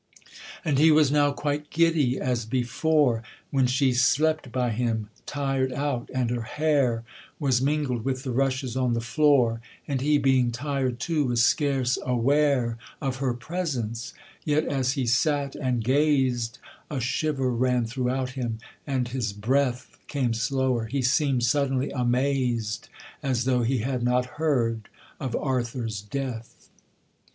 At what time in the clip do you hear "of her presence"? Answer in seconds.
12.99-14.15